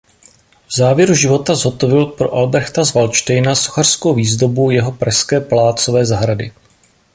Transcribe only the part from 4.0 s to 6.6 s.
výzdobu jeho Pražské palácové zahrady.